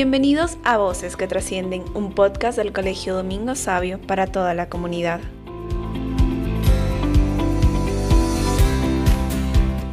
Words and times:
Bienvenidos 0.00 0.58
a 0.62 0.78
Voces 0.78 1.16
que 1.16 1.26
Trascienden, 1.26 1.82
un 1.92 2.14
podcast 2.14 2.56
del 2.56 2.72
Colegio 2.72 3.16
Domingo 3.16 3.56
Sabio 3.56 4.00
para 4.00 4.28
toda 4.28 4.54
la 4.54 4.68
comunidad. 4.68 5.18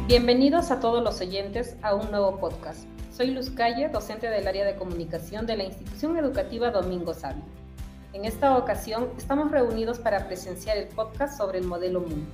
Bienvenidos 0.06 0.70
a 0.70 0.78
todos 0.78 1.02
los 1.02 1.20
oyentes 1.20 1.74
a 1.82 1.96
un 1.96 2.08
nuevo 2.12 2.38
podcast. 2.38 2.84
Soy 3.12 3.32
Luz 3.32 3.50
Calle, 3.50 3.88
docente 3.88 4.30
del 4.30 4.46
área 4.46 4.64
de 4.64 4.76
comunicación 4.76 5.44
de 5.44 5.56
la 5.56 5.64
institución 5.64 6.16
educativa 6.16 6.70
Domingo 6.70 7.12
Sabio. 7.12 7.42
En 8.12 8.26
esta 8.26 8.56
ocasión 8.56 9.08
estamos 9.18 9.50
reunidos 9.50 9.98
para 9.98 10.28
presenciar 10.28 10.76
el 10.76 10.86
podcast 10.86 11.36
sobre 11.36 11.58
el 11.58 11.66
modelo 11.66 12.02
MUN. 12.02 12.28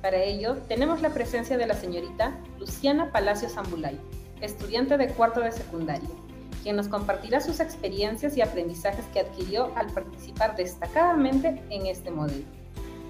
Para 0.00 0.22
ello, 0.22 0.56
tenemos 0.66 1.02
la 1.02 1.10
presencia 1.10 1.58
de 1.58 1.66
la 1.66 1.74
señorita 1.74 2.38
Luciana 2.58 3.12
Palacios 3.12 3.58
Ambulay, 3.58 4.00
estudiante 4.40 4.96
de 4.96 5.08
cuarto 5.08 5.40
de 5.40 5.52
secundaria 5.52 6.08
quien 6.68 6.76
nos 6.76 6.88
compartirá 6.88 7.40
sus 7.40 7.60
experiencias 7.60 8.36
y 8.36 8.42
aprendizajes 8.42 9.06
que 9.14 9.20
adquirió 9.20 9.72
al 9.74 9.86
participar 9.86 10.54
destacadamente 10.54 11.62
en 11.70 11.86
este 11.86 12.10
modelo. 12.10 12.44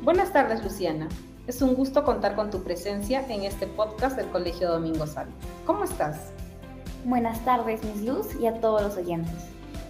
Buenas 0.01 0.33
tardes, 0.33 0.63
Luciana. 0.63 1.09
Es 1.49 1.61
un 1.61 1.75
gusto 1.75 2.05
contar 2.05 2.37
con 2.37 2.51
tu 2.51 2.63
presencia 2.63 3.27
en 3.29 3.43
este 3.43 3.67
podcast 3.67 4.17
del 4.17 4.29
Colegio 4.29 4.71
Domingo 4.71 5.09
Salvo. 5.09 5.33
¿Cómo 5.67 5.83
estás? 5.83 6.31
Buenas 7.05 7.45
tardes, 7.45 7.83
Miss 7.83 8.03
Luz, 8.03 8.29
y 8.41 8.47
a 8.47 8.61
todos 8.61 8.81
los 8.81 8.97
oyentes. 8.97 9.35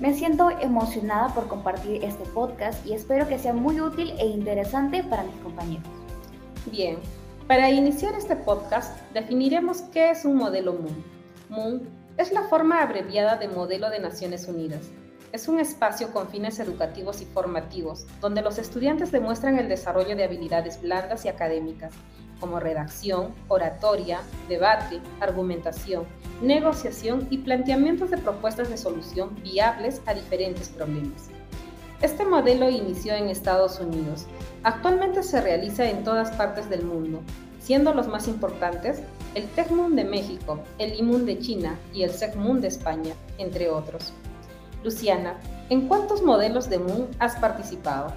Me 0.00 0.14
siento 0.14 0.48
emocionada 0.48 1.34
por 1.34 1.46
compartir 1.46 2.02
este 2.02 2.24
podcast 2.30 2.86
y 2.86 2.94
espero 2.94 3.28
que 3.28 3.38
sea 3.38 3.52
muy 3.52 3.82
útil 3.82 4.14
e 4.18 4.28
interesante 4.28 5.04
para 5.04 5.24
mis 5.24 5.36
compañeros. 5.42 5.86
Bien, 6.72 6.96
para 7.46 7.68
iniciar 7.68 8.14
este 8.14 8.34
podcast 8.34 8.98
definiremos 9.12 9.82
qué 9.92 10.12
es 10.12 10.24
un 10.24 10.36
modelo 10.36 10.72
MOON. 10.72 11.04
MOON 11.50 11.97
es 12.18 12.32
la 12.32 12.42
forma 12.42 12.82
abreviada 12.82 13.36
de 13.36 13.46
Modelo 13.46 13.90
de 13.90 14.00
Naciones 14.00 14.48
Unidas. 14.48 14.90
Es 15.30 15.46
un 15.46 15.60
espacio 15.60 16.12
con 16.12 16.28
fines 16.28 16.58
educativos 16.58 17.22
y 17.22 17.26
formativos, 17.26 18.06
donde 18.20 18.42
los 18.42 18.58
estudiantes 18.58 19.12
demuestran 19.12 19.56
el 19.56 19.68
desarrollo 19.68 20.16
de 20.16 20.24
habilidades 20.24 20.82
blandas 20.82 21.24
y 21.24 21.28
académicas, 21.28 21.92
como 22.40 22.58
redacción, 22.58 23.34
oratoria, 23.46 24.20
debate, 24.48 25.00
argumentación, 25.20 26.06
negociación 26.42 27.28
y 27.30 27.38
planteamientos 27.38 28.10
de 28.10 28.18
propuestas 28.18 28.68
de 28.68 28.78
solución 28.78 29.36
viables 29.44 30.02
a 30.06 30.14
diferentes 30.14 30.70
problemas. 30.70 31.28
Este 32.02 32.24
modelo 32.24 32.68
inició 32.68 33.14
en 33.14 33.28
Estados 33.28 33.78
Unidos. 33.78 34.26
Actualmente 34.64 35.22
se 35.22 35.40
realiza 35.40 35.88
en 35.88 36.02
todas 36.02 36.32
partes 36.32 36.68
del 36.68 36.84
mundo, 36.84 37.20
siendo 37.60 37.94
los 37.94 38.08
más 38.08 38.26
importantes 38.26 39.02
el 39.34 39.46
TECMUN 39.48 39.96
de 39.96 40.04
México, 40.04 40.60
el 40.78 40.98
IMUN 40.98 41.26
de 41.26 41.38
China 41.38 41.78
y 41.92 42.02
el 42.02 42.10
SECMUN 42.10 42.60
de 42.60 42.68
España, 42.68 43.14
entre 43.38 43.68
otros. 43.70 44.12
Luciana, 44.84 45.38
¿en 45.70 45.88
cuántos 45.88 46.22
modelos 46.22 46.70
de 46.70 46.78
MUN 46.78 47.08
has 47.18 47.36
participado? 47.36 48.12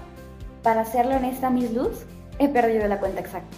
Para 0.62 0.84
serle 0.84 1.16
honesta, 1.16 1.50
Miss 1.50 1.72
Luz, 1.72 2.04
he 2.38 2.48
perdido 2.48 2.86
la 2.88 3.00
cuenta 3.00 3.20
exacta. 3.20 3.56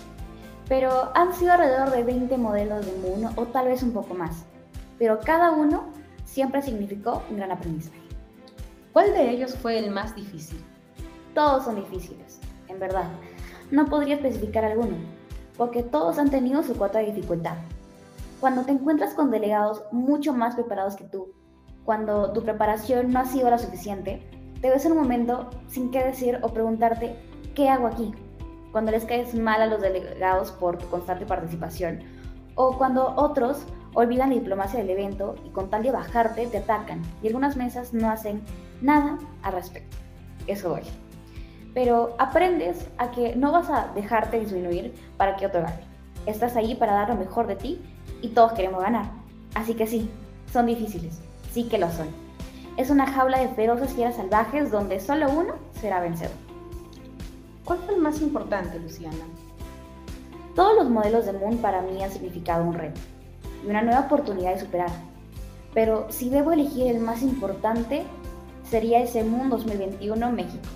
Pero 0.69 1.11
han 1.15 1.35
sido 1.35 1.53
alrededor 1.53 1.91
de 1.91 2.03
20 2.03 2.37
modelos 2.39 2.87
de 2.87 2.93
MUN 2.93 3.31
o 3.37 3.45
tal 3.47 3.69
vez 3.69 3.83
un 3.83 3.93
poco 3.93 4.15
más. 4.15 4.45
Pero 4.99 5.21
cada 5.21 5.53
uno 5.53 5.93
siempre 6.25 6.63
significó 6.63 7.23
un 7.31 7.37
gran 7.37 7.53
aprendizaje. 7.53 8.01
¿Cuál 8.93 9.13
de 9.13 9.31
ellos 9.31 9.55
fue 9.55 9.79
el 9.79 9.91
más 9.91 10.15
difícil? 10.15 10.59
Todos 11.35 11.65
son 11.65 11.77
difíciles, 11.77 12.41
en 12.69 12.79
verdad. 12.79 13.09
No 13.71 13.87
podría 13.87 14.15
especificar 14.15 14.65
alguno, 14.65 14.97
porque 15.57 15.83
todos 15.83 16.19
han 16.19 16.31
tenido 16.31 16.63
su 16.63 16.75
cuota 16.75 16.99
de 16.99 17.13
dificultad. 17.13 17.57
Cuando 18.41 18.63
te 18.63 18.73
encuentras 18.73 19.15
con 19.15 19.31
delegados 19.31 19.83
mucho 19.93 20.33
más 20.33 20.55
preparados 20.55 20.97
que 20.97 21.05
tú, 21.05 21.33
cuando 21.85 22.33
tu 22.33 22.43
preparación 22.43 23.13
no 23.13 23.21
ha 23.21 23.25
sido 23.25 23.51
la 23.51 23.59
suficiente, 23.59 24.23
te 24.61 24.71
ves 24.71 24.85
en 24.85 24.93
un 24.93 24.99
momento 24.99 25.51
sin 25.69 25.91
qué 25.91 26.03
decir 26.03 26.39
o 26.43 26.49
preguntarte, 26.49 27.17
¿qué 27.55 27.69
hago 27.69 27.87
aquí? 27.87 28.13
Cuando 28.73 28.91
les 28.91 29.05
caes 29.05 29.35
mal 29.35 29.63
a 29.63 29.67
los 29.67 29.81
delegados 29.81 30.51
por 30.53 30.79
tu 30.79 30.87
constante 30.89 31.27
participación, 31.27 32.01
o 32.57 32.77
cuando 32.77 33.15
otros 33.17 33.65
olvidan 33.95 34.31
la 34.31 34.37
diplomacia 34.37 34.81
del 34.81 34.91
evento 34.91 35.37
y 35.45 35.51
con 35.51 35.71
tal 35.71 35.83
de 35.83 35.93
bajarte 35.93 36.47
te 36.47 36.59
atacan 36.59 37.03
y 37.23 37.29
algunas 37.29 37.57
mesas 37.57 37.93
no 37.93 38.11
hacen 38.11 38.43
nada 38.81 39.19
al 39.43 39.53
respecto. 39.53 39.97
Eso 40.47 40.71
voy 40.71 41.04
pero 41.75 42.15
aprendes 42.19 42.87
a 42.99 43.11
que 43.11 43.35
no 43.35 43.51
vas 43.51 43.69
a 43.69 43.89
dejarte 43.95 44.39
disminuir 44.39 44.95
para 45.17 45.37
que 45.37 45.47
otro 45.47 45.63
gane. 45.63 45.83
Estás 46.25 46.57
ahí 46.57 46.77
para 46.77 46.95
dar 46.95 47.09
lo 47.09 47.17
mejor 47.17 47.49
de 47.49 47.57
ti 47.57 47.81
y 48.23 48.29
todos 48.29 48.53
queremos 48.53 48.81
ganar. 48.81 49.11
Así 49.55 49.75
que 49.75 49.87
sí, 49.87 50.09
son 50.53 50.67
difíciles, 50.67 51.21
sí 51.53 51.65
que 51.65 51.79
lo 51.79 51.91
son. 51.91 52.07
Es 52.77 52.91
una 52.91 53.07
jaula 53.07 53.41
de 53.41 53.49
feroces 53.49 53.93
fieras 53.93 54.17
salvajes 54.17 54.71
donde 54.71 55.01
solo 55.01 55.29
uno 55.31 55.55
será 55.81 56.01
vencedor. 56.01 56.35
¿Cuál 57.65 57.81
fue 57.81 57.95
el 57.95 58.01
más 58.01 58.21
importante, 58.21 58.79
Luciana? 58.79 59.25
Todos 60.55 60.77
los 60.77 60.91
modelos 60.91 61.27
de 61.27 61.33
Moon 61.33 61.59
para 61.59 61.83
mí 61.83 62.03
han 62.03 62.11
significado 62.11 62.65
un 62.65 62.75
reto 62.75 63.01
y 63.65 63.71
una 63.71 63.83
nueva 63.83 64.01
oportunidad 64.01 64.55
de 64.55 64.61
superar. 64.61 64.91
Pero 65.73 66.07
si 66.11 66.31
debo 66.31 66.53
elegir 66.53 66.87
el 66.87 67.01
más 67.01 67.23
importante, 67.23 68.05
sería 68.71 69.01
ese 69.01 69.25
Moon 69.25 69.51
2021 69.51 70.31
México 70.31 70.69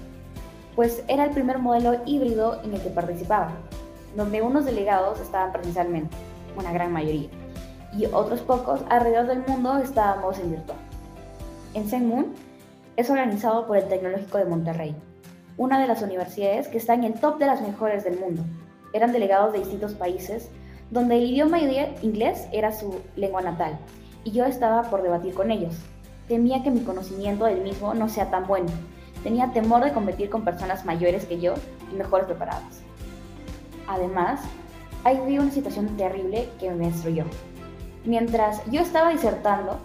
pues 0.78 1.02
era 1.08 1.24
el 1.24 1.32
primer 1.32 1.58
modelo 1.58 2.00
híbrido 2.06 2.62
en 2.62 2.72
el 2.72 2.80
que 2.80 2.90
participaba, 2.90 3.50
donde 4.14 4.42
unos 4.42 4.64
delegados 4.64 5.18
estaban 5.18 5.50
presencialmente, 5.50 6.14
una 6.56 6.70
gran 6.70 6.92
mayoría, 6.92 7.28
y 7.92 8.06
otros 8.06 8.42
pocos 8.42 8.82
alrededor 8.88 9.26
del 9.26 9.44
mundo 9.44 9.76
estábamos 9.78 10.38
en 10.38 10.52
virtual. 10.52 10.78
En 11.74 11.88
Zenmoon 11.88 12.26
es 12.96 13.10
organizado 13.10 13.66
por 13.66 13.76
el 13.76 13.88
Tecnológico 13.88 14.38
de 14.38 14.44
Monterrey, 14.44 14.94
una 15.56 15.80
de 15.80 15.88
las 15.88 16.00
universidades 16.00 16.68
que 16.68 16.78
está 16.78 16.94
en 16.94 17.02
el 17.02 17.14
top 17.14 17.40
de 17.40 17.46
las 17.46 17.60
mejores 17.60 18.04
del 18.04 18.20
mundo. 18.20 18.44
Eran 18.92 19.10
delegados 19.10 19.52
de 19.52 19.58
distintos 19.58 19.94
países, 19.94 20.48
donde 20.92 21.18
el 21.18 21.24
idioma 21.24 21.58
inglés 21.58 22.46
era 22.52 22.70
su 22.70 23.00
lengua 23.16 23.42
natal, 23.42 23.80
y 24.22 24.30
yo 24.30 24.44
estaba 24.44 24.84
por 24.84 25.02
debatir 25.02 25.34
con 25.34 25.50
ellos. 25.50 25.74
Temía 26.28 26.62
que 26.62 26.70
mi 26.70 26.82
conocimiento 26.82 27.46
del 27.46 27.62
mismo 27.62 27.94
no 27.94 28.08
sea 28.08 28.30
tan 28.30 28.46
bueno, 28.46 28.70
Tenía 29.22 29.52
temor 29.52 29.84
de 29.84 29.92
competir 29.92 30.30
con 30.30 30.44
personas 30.44 30.84
mayores 30.84 31.26
que 31.26 31.40
yo 31.40 31.54
y 31.92 31.96
mejores 31.96 32.26
preparadas. 32.26 32.82
Además, 33.86 34.40
ahí 35.04 35.18
vi 35.26 35.38
una 35.38 35.50
situación 35.50 35.96
terrible 35.96 36.48
que 36.60 36.70
me 36.70 36.86
destruyó. 36.86 37.24
Mientras 38.04 38.64
yo 38.70 38.80
estaba 38.80 39.10
disertando 39.10 39.78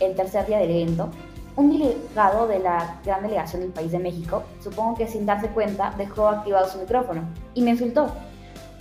el 0.00 0.14
tercer 0.16 0.46
día 0.46 0.58
del 0.58 0.70
evento, 0.70 1.10
un 1.56 1.78
delegado 1.78 2.48
de 2.48 2.58
la 2.58 2.98
gran 3.04 3.22
delegación 3.22 3.62
del 3.62 3.70
país 3.70 3.92
de 3.92 3.98
México, 3.98 4.42
supongo 4.62 4.96
que 4.96 5.06
sin 5.06 5.26
darse 5.26 5.48
cuenta, 5.48 5.92
dejó 5.96 6.28
activado 6.28 6.68
su 6.68 6.78
micrófono 6.78 7.22
y 7.54 7.62
me 7.62 7.70
insultó 7.70 8.10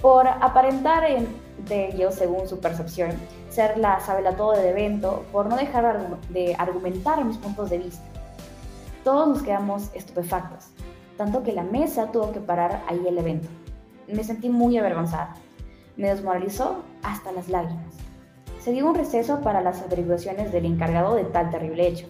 por 0.02 0.28
aparentar 0.28 1.04
en, 1.04 1.28
de 1.68 1.90
ello, 1.90 2.12
según 2.12 2.48
su 2.48 2.60
percepción, 2.60 3.12
ser 3.50 3.78
la 3.78 4.00
todo 4.38 4.54
del 4.54 4.68
evento, 4.68 5.26
por 5.32 5.48
no 5.48 5.58
dejar 5.58 6.20
de 6.30 6.56
argumentar 6.58 7.24
mis 7.26 7.38
puntos 7.38 7.70
de 7.70 7.80
vista 7.80 8.19
todos 9.10 9.28
nos 9.28 9.42
quedamos 9.42 9.90
estupefactos, 9.96 10.68
tanto 11.18 11.42
que 11.42 11.52
la 11.52 11.64
mesa 11.64 12.12
tuvo 12.12 12.32
que 12.32 12.40
parar 12.40 12.84
ahí 12.88 13.04
el 13.08 13.18
evento. 13.18 13.48
Me 14.08 14.24
sentí 14.24 14.50
muy 14.50 14.78
avergonzada. 14.78 15.34
Me 15.98 16.10
desmoralizó 16.10 16.84
hasta 17.02 17.32
las 17.32 17.50
lágrimas. 17.50 17.96
Se 18.60 18.72
dio 18.72 18.88
un 18.88 18.94
receso 18.94 19.42
para 19.42 19.62
las 19.62 19.82
averiguaciones 19.82 20.52
del 20.52 20.66
encargado 20.66 21.16
de 21.16 21.24
tal 21.24 21.50
terrible 21.50 21.88
hecho. 21.88 22.06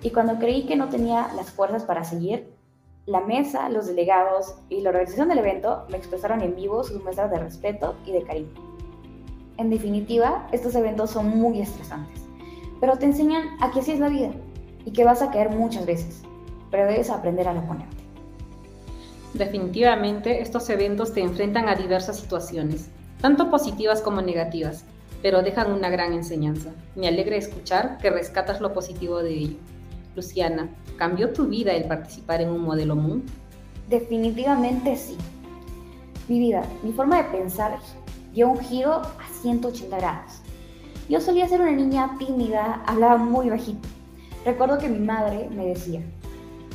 Y 0.00 0.08
cuando 0.08 0.38
creí 0.38 0.64
que 0.64 0.74
no 0.74 0.88
tenía 0.88 1.28
las 1.36 1.50
fuerzas 1.50 1.84
para 1.84 2.02
seguir, 2.02 2.50
la 3.04 3.20
mesa, 3.20 3.68
los 3.68 3.86
delegados 3.86 4.54
y 4.70 4.80
la 4.80 4.88
organización 4.88 5.28
del 5.28 5.40
evento 5.40 5.84
me 5.90 5.98
expresaron 5.98 6.40
en 6.40 6.56
vivo 6.56 6.82
sus 6.82 7.02
muestras 7.02 7.30
de 7.30 7.40
respeto 7.40 7.94
y 8.06 8.12
de 8.12 8.22
cariño. 8.22 8.54
En 9.58 9.68
definitiva, 9.68 10.48
estos 10.50 10.74
eventos 10.76 11.10
son 11.10 11.28
muy 11.28 11.60
estresantes, 11.60 12.22
pero 12.80 12.96
te 12.96 13.04
enseñan 13.04 13.48
a 13.60 13.70
que 13.70 13.80
así 13.80 13.92
es 13.92 14.00
la 14.00 14.08
vida 14.08 14.30
y 14.84 14.92
que 14.92 15.04
vas 15.04 15.22
a 15.22 15.30
caer 15.30 15.50
muchas 15.50 15.86
veces, 15.86 16.22
pero 16.70 16.86
debes 16.86 17.10
aprender 17.10 17.48
a 17.48 17.66
ponerte. 17.66 18.02
Definitivamente, 19.34 20.42
estos 20.42 20.68
eventos 20.68 21.14
te 21.14 21.20
enfrentan 21.20 21.68
a 21.68 21.74
diversas 21.74 22.18
situaciones, 22.18 22.88
tanto 23.20 23.50
positivas 23.50 24.02
como 24.02 24.20
negativas, 24.20 24.84
pero 25.22 25.42
dejan 25.42 25.72
una 25.72 25.88
gran 25.88 26.12
enseñanza. 26.12 26.72
Me 26.96 27.08
alegra 27.08 27.36
escuchar 27.36 27.98
que 27.98 28.10
rescatas 28.10 28.60
lo 28.60 28.74
positivo 28.74 29.22
de 29.22 29.32
ello. 29.32 29.56
Luciana, 30.14 30.68
¿cambió 30.98 31.32
tu 31.32 31.46
vida 31.46 31.72
el 31.72 31.84
participar 31.84 32.42
en 32.42 32.50
un 32.50 32.60
modelo 32.60 32.96
Moon? 32.96 33.22
Definitivamente 33.88 34.96
sí. 34.96 35.16
Mi 36.28 36.38
vida, 36.38 36.64
mi 36.82 36.92
forma 36.92 37.22
de 37.22 37.30
pensar 37.30 37.78
dio 38.34 38.48
un 38.48 38.58
giro 38.58 38.92
a 38.92 39.28
180 39.40 39.96
grados. 39.96 40.42
Yo 41.08 41.20
solía 41.20 41.48
ser 41.48 41.60
una 41.60 41.72
niña 41.72 42.16
tímida, 42.18 42.82
hablaba 42.86 43.16
muy 43.16 43.48
bajito 43.48 43.88
Recuerdo 44.44 44.78
que 44.78 44.88
mi 44.88 44.98
madre 44.98 45.48
me 45.50 45.66
decía, 45.66 46.00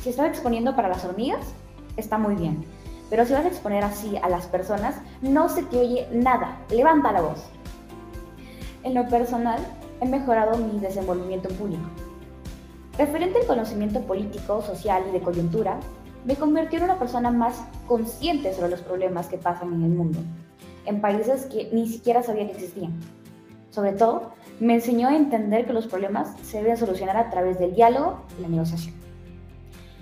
si 0.02 0.08
estás 0.08 0.28
exponiendo 0.28 0.74
para 0.74 0.88
las 0.88 1.04
hormigas, 1.04 1.52
está 1.98 2.16
muy 2.16 2.34
bien, 2.34 2.64
pero 3.10 3.26
si 3.26 3.34
vas 3.34 3.44
a 3.44 3.48
exponer 3.48 3.84
así 3.84 4.16
a 4.16 4.28
las 4.30 4.46
personas, 4.46 4.94
no 5.20 5.50
se 5.50 5.62
te 5.64 5.78
oye 5.78 6.08
nada, 6.10 6.60
levanta 6.70 7.12
la 7.12 7.20
voz. 7.20 7.44
En 8.84 8.94
lo 8.94 9.06
personal, 9.08 9.58
he 10.00 10.06
mejorado 10.06 10.56
mi 10.56 10.78
desenvolvimiento 10.78 11.50
en 11.50 11.56
público. 11.56 11.82
Referente 12.96 13.40
al 13.40 13.46
conocimiento 13.46 14.00
político, 14.00 14.62
social 14.62 15.04
y 15.08 15.12
de 15.12 15.20
coyuntura, 15.20 15.78
me 16.24 16.36
convirtió 16.36 16.78
en 16.78 16.86
una 16.86 16.98
persona 16.98 17.30
más 17.30 17.62
consciente 17.86 18.54
sobre 18.54 18.70
los 18.70 18.80
problemas 18.80 19.26
que 19.26 19.36
pasan 19.36 19.74
en 19.74 19.82
el 19.82 19.90
mundo, 19.90 20.20
en 20.86 21.02
países 21.02 21.44
que 21.46 21.68
ni 21.72 21.86
siquiera 21.86 22.22
sabía 22.22 22.46
que 22.46 22.52
existían. 22.52 22.98
Sobre 23.70 23.92
todo, 23.92 24.32
me 24.60 24.74
enseñó 24.74 25.08
a 25.08 25.16
entender 25.16 25.66
que 25.66 25.72
los 25.72 25.86
problemas 25.86 26.34
se 26.42 26.58
deben 26.62 26.76
solucionar 26.76 27.16
a 27.16 27.30
través 27.30 27.58
del 27.58 27.74
diálogo 27.74 28.22
y 28.38 28.42
la 28.42 28.48
negociación. 28.48 28.94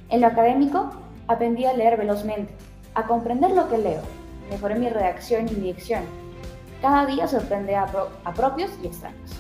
En 0.09 0.21
lo 0.21 0.29
académico, 0.29 0.91
aprendí 1.27 1.65
a 1.65 1.73
leer 1.73 1.97
velozmente, 1.99 2.55
a 2.95 3.07
comprender 3.07 3.51
lo 3.51 3.69
que 3.69 3.79
leo, 3.79 4.03
mejoré 4.51 4.77
mi 4.77 4.89
redacción 4.89 5.49
y 5.49 5.53
mi 5.53 5.73
dicción. 5.73 6.03
Cada 6.81 7.07
día 7.07 7.27
sorprende 7.27 7.75
a, 7.75 7.87
a 8.25 8.33
propios 8.35 8.71
y 8.83 8.87
extraños. 8.87 9.31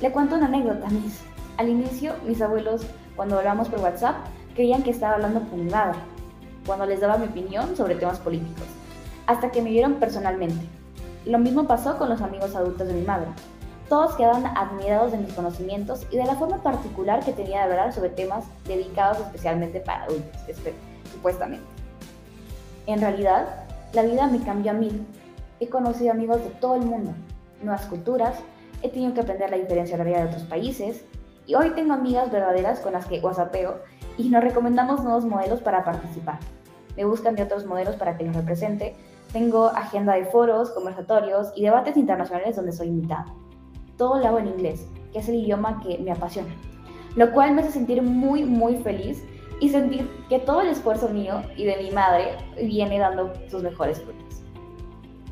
Le 0.00 0.10
cuento 0.10 0.36
una 0.36 0.46
anécdota, 0.46 0.88
mis. 0.88 1.20
Al 1.56 1.68
inicio, 1.68 2.14
mis 2.26 2.40
abuelos, 2.40 2.86
cuando 3.14 3.38
hablamos 3.38 3.68
por 3.68 3.80
WhatsApp, 3.80 4.16
creían 4.54 4.82
que 4.82 4.90
estaba 4.90 5.14
hablando 5.14 5.40
con 5.48 5.64
mi 5.64 5.70
madre, 5.70 5.98
cuando 6.66 6.86
les 6.86 7.00
daba 7.00 7.18
mi 7.18 7.26
opinión 7.26 7.76
sobre 7.76 7.94
temas 7.94 8.18
políticos, 8.18 8.66
hasta 9.26 9.50
que 9.50 9.62
me 9.62 9.70
vieron 9.70 9.94
personalmente. 9.94 10.66
Lo 11.24 11.38
mismo 11.38 11.66
pasó 11.66 11.98
con 11.98 12.08
los 12.08 12.20
amigos 12.20 12.54
adultos 12.56 12.88
de 12.88 12.94
mi 12.94 13.02
madre. 13.02 13.28
Todos 13.88 14.14
quedaban 14.14 14.46
admirados 14.46 15.12
de 15.12 15.18
mis 15.18 15.32
conocimientos 15.34 16.06
y 16.10 16.16
de 16.16 16.24
la 16.24 16.34
forma 16.34 16.62
particular 16.62 17.24
que 17.24 17.32
tenía 17.32 17.58
de 17.58 17.72
hablar 17.72 17.92
sobre 17.92 18.10
temas 18.10 18.44
dedicados 18.64 19.18
especialmente 19.18 19.80
para 19.80 20.04
adultos, 20.04 20.40
supuestamente. 21.12 21.64
En 22.86 23.00
realidad, 23.00 23.46
la 23.92 24.02
vida 24.02 24.26
me 24.26 24.42
cambió 24.42 24.72
a 24.72 24.74
mí. 24.74 24.90
He 25.60 25.68
conocido 25.68 26.10
amigos 26.10 26.42
de 26.42 26.50
todo 26.50 26.74
el 26.76 26.82
mundo, 26.82 27.12
nuevas 27.62 27.86
culturas, 27.86 28.36
he 28.82 28.88
tenido 28.88 29.14
que 29.14 29.20
aprender 29.20 29.50
la 29.50 29.58
diferencia 29.58 29.94
horaria 29.94 30.18
de 30.18 30.30
otros 30.30 30.42
países 30.44 31.04
y 31.46 31.54
hoy 31.54 31.70
tengo 31.70 31.94
amigas 31.94 32.30
verdaderas 32.32 32.80
con 32.80 32.92
las 32.92 33.06
que 33.06 33.20
whatsappeo 33.20 33.80
y 34.18 34.28
nos 34.28 34.42
recomendamos 34.42 35.02
nuevos 35.02 35.24
modelos 35.24 35.60
para 35.60 35.84
participar. 35.84 36.38
Me 36.96 37.04
buscan 37.04 37.36
de 37.36 37.44
otros 37.44 37.64
modelos 37.64 37.96
para 37.96 38.16
que 38.16 38.24
los 38.24 38.36
represente. 38.36 38.94
Tengo 39.32 39.66
agenda 39.66 40.14
de 40.14 40.26
foros, 40.26 40.70
conversatorios 40.70 41.52
y 41.56 41.62
debates 41.62 41.96
internacionales 41.96 42.56
donde 42.56 42.72
soy 42.72 42.88
invitada. 42.88 43.26
Todo 43.96 44.18
lo 44.18 44.26
hago 44.26 44.38
en 44.38 44.48
inglés, 44.48 44.86
que 45.12 45.20
es 45.20 45.28
el 45.28 45.36
idioma 45.36 45.80
que 45.80 45.98
me 45.98 46.12
apasiona, 46.12 46.54
lo 47.16 47.32
cual 47.32 47.54
me 47.54 47.62
hace 47.62 47.72
sentir 47.72 48.02
muy, 48.02 48.44
muy 48.44 48.76
feliz 48.76 49.24
y 49.60 49.68
sentir 49.68 50.10
que 50.28 50.38
todo 50.38 50.60
el 50.60 50.68
esfuerzo 50.68 51.08
mío 51.08 51.42
y 51.56 51.64
de 51.64 51.76
mi 51.76 51.90
madre 51.90 52.36
viene 52.56 52.98
dando 52.98 53.32
sus 53.48 53.62
mejores 53.62 54.00
frutos. 54.00 54.42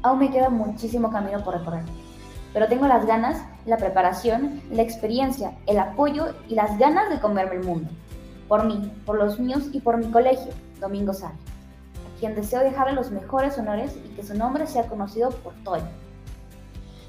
Aún 0.03 0.21
me 0.21 0.31
queda 0.31 0.49
muchísimo 0.49 1.11
camino 1.11 1.43
por 1.45 1.59
recorrer, 1.59 1.83
pero 2.53 2.69
tengo 2.69 2.87
las 2.87 3.07
ganas, 3.07 3.45
la 3.67 3.77
preparación, 3.77 4.63
la 4.71 4.83
experiencia, 4.83 5.59
el 5.67 5.79
apoyo 5.79 6.35
y 6.49 6.55
las 6.55 6.79
ganas 6.79 7.11
de 7.11 7.21
comerme 7.21 7.57
el 7.57 7.65
mundo 7.65 7.91
por 8.51 8.65
mí, 8.65 8.93
por 9.07 9.17
los 9.17 9.39
míos 9.39 9.69
y 9.73 9.79
por 9.79 9.97
mi 9.97 10.11
colegio, 10.11 10.53
Domingo 10.81 11.13
Sal, 11.13 11.31
a 11.31 11.60
quien 12.21 12.35
deseo 12.35 12.61
dejarle 12.61 12.93
los 12.93 13.11
mejores 13.11 13.59
honores 13.59 13.97
y 14.05 14.09
que 14.11 14.23
su 14.23 14.35
nombre 14.35 14.67
sea 14.67 14.87
conocido 14.87 15.31
por 15.31 15.55
todo 15.65 15.79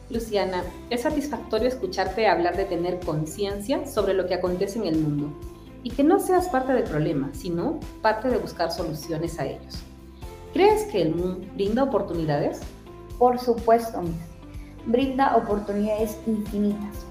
Luciana, 0.10 0.64
es 0.90 1.02
satisfactorio 1.02 1.68
escucharte 1.68 2.28
hablar 2.28 2.58
de 2.58 2.66
tener 2.66 3.00
conciencia 3.00 3.86
sobre 3.86 4.14
lo 4.14 4.28
que 4.28 4.34
acontece 4.34 4.80
en 4.80 4.86
el 4.86 4.98
mundo 4.98 5.38
y 5.84 5.92
que 5.92 6.04
no 6.04 6.20
seas 6.20 6.50
parte 6.50 6.74
del 6.74 6.84
problema, 6.84 7.30
sino 7.34 7.80
parte 8.02 8.30
de 8.30 8.38
buscar 8.38 8.72
soluciones 8.72 9.40
a 9.40 9.46
ellos. 9.46 9.84
¿Crees 10.54 10.84
que 10.86 11.02
el 11.02 11.16
mundo 11.16 11.48
brinda 11.54 11.84
oportunidades? 11.84 12.60
Por 13.18 13.40
supuesto, 13.40 14.02
Miss. 14.02 14.16
Brinda 14.86 15.38
oportunidades 15.38 16.18
infinitas. 16.28 17.06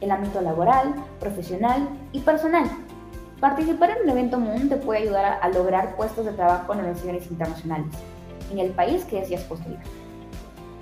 El 0.00 0.12
ámbito 0.12 0.40
laboral, 0.40 0.94
profesional 1.18 1.88
y 2.12 2.20
personal 2.20 2.85
Participar 3.40 3.90
en 3.90 4.04
un 4.04 4.10
evento 4.10 4.40
MUN 4.40 4.70
te 4.70 4.76
puede 4.76 5.00
ayudar 5.00 5.38
a, 5.42 5.48
lograr 5.50 5.94
puestos 5.94 6.24
de 6.24 6.32
trabajo 6.32 6.72
en 6.72 6.78
organizaciones 6.78 7.30
internacionales, 7.30 7.92
en 8.50 8.58
el 8.58 8.70
país 8.70 9.04
que 9.04 9.20
deseas 9.20 9.42
postular. 9.42 9.82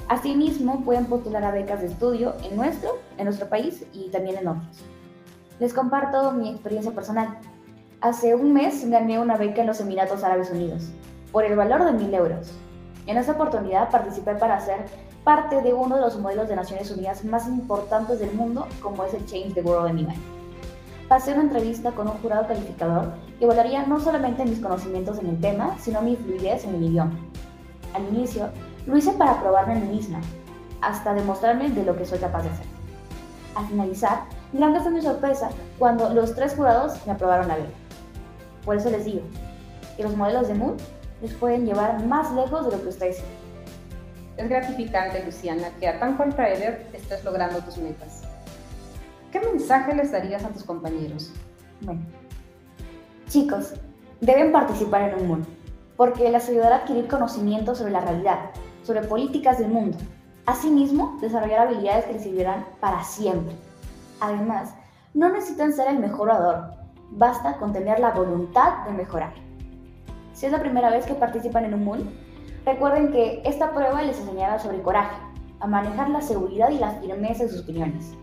Asimismo, 0.09 0.85
pueden 0.85 1.07
postular 1.07 1.43
a 1.43 1.51
becas 1.51 1.81
de 1.81 1.89
estudio 1.89 2.35
en 2.45 2.57
nuestro, 2.57 3.01
en 3.19 3.25
nuestro 3.25 3.49
país 3.49 3.85
y 3.93 4.09
también 4.11 4.39
en 4.39 4.47
otros. 4.47 4.85
Les 5.59 5.75
comparto 5.75 6.31
mi 6.31 6.51
experiencia 6.51 6.93
personal. 6.93 7.39
Hace 8.01 8.37
un 8.37 8.53
mes 8.53 8.89
gané 8.89 9.19
una 9.19 9.37
beca 9.37 9.63
en 9.63 9.67
los 9.67 9.81
Emiratos 9.81 10.23
Árabes 10.23 10.53
Unidos, 10.53 10.91
por 11.33 11.45
el 11.45 11.57
valor 11.57 11.85
de 11.85 11.93
mil 11.93 12.15
euros. 12.15 12.53
En 13.09 13.17
esa 13.17 13.33
oportunidad 13.33 13.91
participé 13.91 14.37
para 14.37 14.61
ser 14.61 14.85
parte 15.25 15.61
de 15.61 15.75
uno 15.75 15.97
de 15.97 16.03
los 16.03 16.21
modelos 16.21 16.49
de 16.49 16.55
Naciones 16.55 16.89
Unidas 16.93 17.25
más 17.25 17.49
importantes 17.49 18.21
del 18.21 18.33
mundo, 18.33 18.69
como 18.81 19.03
es 19.03 19.13
el 19.13 19.27
Change 19.27 19.55
the 19.55 19.63
World 19.63 19.91
Anyway 19.91 20.44
pasé 21.09 21.33
una 21.33 21.43
entrevista 21.43 21.93
con 21.93 22.09
un 22.09 22.15
jurado 22.15 22.47
calificador 22.47 23.13
que 23.39 23.45
evaluaría 23.45 23.87
no 23.87 24.01
solamente 24.01 24.45
mis 24.45 24.61
conocimientos 24.61 25.19
en 25.19 25.29
el 25.29 25.41
tema, 25.41 25.77
sino 25.79 26.03
mi 26.03 26.17
fluidez 26.17 26.65
en 26.65 26.77
el 26.77 26.85
idioma. 26.85 27.19
Al 27.95 28.05
inicio, 28.09 28.49
lo 28.87 28.97
hice 28.97 29.13
para 29.13 29.41
probarme 29.41 29.75
a 29.75 29.81
mí 29.81 29.87
misma, 29.87 30.21
hasta 30.81 31.15
demostrarme 31.15 31.71
de 31.71 31.85
lo 31.85 31.97
que 31.97 32.05
soy 32.05 32.19
capaz 32.19 32.43
de 32.43 32.51
hacer. 32.51 32.67
Al 33.55 33.67
finalizar, 33.67 34.25
grande 34.53 34.81
fue 34.81 34.91
mi 34.91 35.01
sorpresa 35.01 35.51
cuando 35.79 36.09
los 36.11 36.35
tres 36.35 36.55
jurados 36.55 36.95
me 37.07 37.13
aprobaron 37.13 37.49
la 37.49 37.57
beca. 37.57 37.71
Por 38.65 38.77
eso 38.77 38.91
les 38.91 39.05
digo 39.05 39.23
que 39.97 40.03
los 40.03 40.17
modelos 40.17 40.49
de 40.49 40.55
Moon 40.55 40.77
les 41.23 41.33
pueden 41.35 41.67
llevar 41.67 42.05
más 42.07 42.33
lejos 42.33 42.67
de 42.67 42.77
lo 42.77 42.83
que 42.83 42.89
ustedes. 42.89 43.23
Es 44.37 44.49
gratificante, 44.49 45.25
Luciana, 45.25 45.69
que 45.79 45.87
a 45.87 46.01
tan 46.01 46.17
corta 46.17 46.49
edad 46.49 46.79
estés 46.93 47.25
logrando 47.25 47.61
tus 47.61 47.79
metas. 47.79 48.24
¿Qué 49.35 49.41
mensaje 49.41 49.93
les 49.97 50.13
darías 50.13 50.45
a 50.45 50.51
tus 50.51 50.63
compañeros? 50.63 51.33
Bueno, 51.81 52.03
chicos, 53.27 53.75
deben 54.21 54.53
participar 54.53 55.11
en 55.11 55.23
un 55.23 55.27
mundo, 55.27 55.49
porque 55.97 56.31
les 56.31 56.49
ayudará 56.49 56.77
a 56.77 56.79
adquirir 56.79 57.09
conocimientos 57.09 57.79
sobre 57.79 57.91
la 57.91 58.01
realidad, 58.03 58.51
sobre 58.85 59.03
políticas 59.03 59.59
del 59.59 59.73
mundo. 59.73 59.99
Asimismo, 60.47 61.19
desarrollar 61.21 61.67
habilidades 61.67 62.05
que 62.05 62.13
les 62.13 62.23
servirán 62.23 62.65
para 62.79 63.03
siempre. 63.03 63.57
Además, 64.21 64.73
no 65.15 65.29
necesitan 65.31 65.73
ser 65.73 65.89
el 65.89 65.99
mejor 65.99 66.29
orador, 66.29 66.71
basta 67.11 67.57
con 67.57 67.73
tener 67.73 67.99
la 67.99 68.13
voluntad 68.13 68.85
de 68.87 68.93
mejorar. 68.93 69.33
Si 70.33 70.47
es 70.47 70.53
la 70.53 70.61
primera 70.61 70.91
vez 70.91 71.07
que 71.07 71.15
participan 71.15 71.65
en 71.65 71.75
un 71.75 71.85
MUN, 71.85 72.09
recuerden 72.65 73.11
que 73.11 73.43
esta 73.45 73.73
prueba 73.73 74.01
les 74.01 74.17
enseñará 74.17 74.61
sobre 74.61 74.81
coraje, 74.81 75.17
a 75.59 75.67
manejar 75.67 76.09
la 76.11 76.21
seguridad 76.21 76.71
y 76.71 76.79
la 76.79 76.93
firmeza 77.01 77.43
de 77.43 77.51
sus 77.51 77.63
opiniones, 77.63 78.15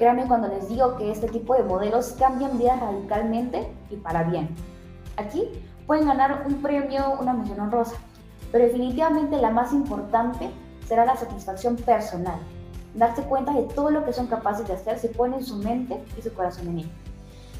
Créanme 0.00 0.26
cuando 0.26 0.48
les 0.48 0.66
digo 0.66 0.96
que 0.96 1.12
este 1.12 1.28
tipo 1.28 1.54
de 1.54 1.62
modelos 1.62 2.14
cambian 2.18 2.56
vidas 2.56 2.80
radicalmente 2.80 3.70
y 3.90 3.96
para 3.96 4.22
bien. 4.22 4.48
Aquí 5.18 5.46
pueden 5.86 6.06
ganar 6.06 6.46
un 6.48 6.54
premio, 6.62 7.18
una 7.20 7.34
mención 7.34 7.60
honrosa, 7.60 7.96
pero 8.50 8.64
definitivamente 8.64 9.36
la 9.36 9.50
más 9.50 9.74
importante 9.74 10.48
será 10.88 11.04
la 11.04 11.16
satisfacción 11.16 11.76
personal. 11.76 12.38
Darse 12.94 13.24
cuenta 13.24 13.52
de 13.52 13.64
todo 13.64 13.90
lo 13.90 14.06
que 14.06 14.14
son 14.14 14.26
capaces 14.26 14.66
de 14.66 14.72
hacer 14.72 14.98
si 14.98 15.08
ponen 15.08 15.44
su 15.44 15.56
mente 15.56 16.02
y 16.16 16.22
su 16.22 16.32
corazón 16.32 16.68
en 16.68 16.78
ello. 16.78 16.88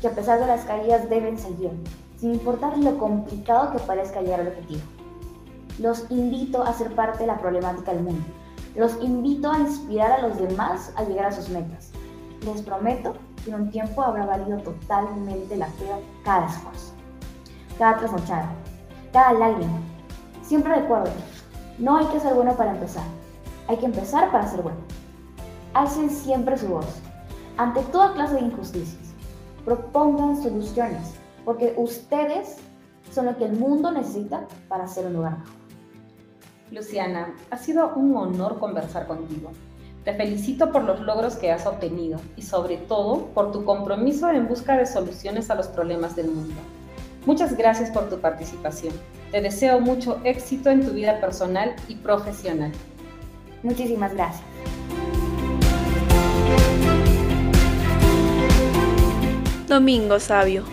Que 0.00 0.08
a 0.08 0.12
pesar 0.12 0.40
de 0.40 0.46
las 0.46 0.64
caídas 0.64 1.10
deben 1.10 1.36
seguir, 1.36 1.72
sin 2.16 2.32
importar 2.32 2.78
lo 2.78 2.96
complicado 2.96 3.70
que 3.72 3.80
parezca 3.80 4.22
llegar 4.22 4.40
al 4.40 4.48
objetivo. 4.48 4.80
Los 5.78 6.10
invito 6.10 6.62
a 6.62 6.72
ser 6.72 6.94
parte 6.94 7.18
de 7.18 7.26
la 7.26 7.36
problemática 7.36 7.92
del 7.92 8.02
mundo. 8.02 8.24
Los 8.74 8.98
invito 9.02 9.52
a 9.52 9.58
inspirar 9.58 10.12
a 10.12 10.26
los 10.26 10.38
demás 10.38 10.90
a 10.96 11.04
llegar 11.04 11.26
a 11.26 11.32
sus 11.32 11.50
metas. 11.50 11.92
Les 12.44 12.62
prometo 12.62 13.14
que 13.44 13.50
en 13.50 13.60
un 13.60 13.70
tiempo 13.70 14.02
habrá 14.02 14.24
valido 14.26 14.58
totalmente 14.58 15.56
la 15.56 15.66
pena 15.66 15.98
cada 16.24 16.46
esfuerzo, 16.46 16.94
cada 17.78 17.98
trasnochada, 17.98 18.50
cada 19.12 19.32
lágrima. 19.32 19.78
Siempre 20.42 20.74
recuerden, 20.74 21.12
no 21.78 21.98
hay 21.98 22.06
que 22.06 22.20
ser 22.20 22.34
bueno 22.34 22.54
para 22.56 22.72
empezar, 22.72 23.04
hay 23.68 23.76
que 23.76 23.86
empezar 23.86 24.30
para 24.32 24.46
ser 24.46 24.62
bueno. 24.62 24.78
Alcen 25.74 26.10
siempre 26.10 26.56
su 26.56 26.68
voz 26.68 26.86
ante 27.56 27.82
toda 27.82 28.14
clase 28.14 28.36
de 28.36 28.40
injusticias. 28.40 29.12
Propongan 29.64 30.42
soluciones, 30.42 31.14
porque 31.44 31.74
ustedes 31.76 32.56
son 33.12 33.26
lo 33.26 33.36
que 33.36 33.44
el 33.44 33.52
mundo 33.52 33.90
necesita 33.90 34.46
para 34.68 34.88
ser 34.88 35.06
un 35.06 35.12
lugar 35.12 35.38
mejor. 35.38 35.60
Luciana, 36.70 37.34
ha 37.50 37.58
sido 37.58 37.92
un 37.94 38.16
honor 38.16 38.58
conversar 38.58 39.06
contigo. 39.06 39.50
Te 40.04 40.14
felicito 40.14 40.72
por 40.72 40.84
los 40.84 41.00
logros 41.00 41.36
que 41.36 41.52
has 41.52 41.66
obtenido 41.66 42.18
y 42.34 42.42
sobre 42.42 42.78
todo 42.78 43.26
por 43.34 43.52
tu 43.52 43.64
compromiso 43.64 44.30
en 44.30 44.48
busca 44.48 44.76
de 44.78 44.86
soluciones 44.86 45.50
a 45.50 45.54
los 45.54 45.68
problemas 45.68 46.16
del 46.16 46.30
mundo. 46.30 46.54
Muchas 47.26 47.54
gracias 47.54 47.90
por 47.90 48.08
tu 48.08 48.18
participación. 48.18 48.94
Te 49.30 49.42
deseo 49.42 49.78
mucho 49.78 50.18
éxito 50.24 50.70
en 50.70 50.86
tu 50.86 50.92
vida 50.92 51.20
personal 51.20 51.76
y 51.86 51.96
profesional. 51.96 52.72
Muchísimas 53.62 54.14
gracias. 54.14 54.42
Domingo 59.68 60.18
Sabio. 60.18 60.64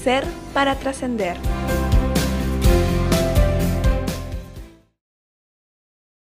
Ser 0.00 0.24
para 0.54 0.76
trascender. 0.76 1.36